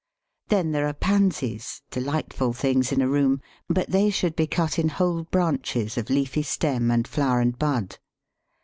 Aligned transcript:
Then 0.47 0.71
there 0.71 0.87
are 0.87 0.95
Pansies, 0.95 1.83
delightful 1.91 2.53
things 2.53 2.91
in 2.91 3.03
a 3.03 3.07
room, 3.07 3.39
but 3.69 3.91
they 3.91 4.09
should 4.09 4.35
be 4.35 4.47
cut 4.47 4.79
in 4.79 4.89
whole 4.89 5.25
branches 5.25 5.95
of 5.95 6.09
leafy 6.09 6.41
stem 6.41 6.89
and 6.89 7.07
flower 7.07 7.39
and 7.39 7.55
bud. 7.59 7.99